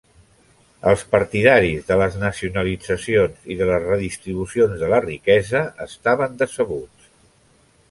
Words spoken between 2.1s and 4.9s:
nacionalitzacions i de les redistribucions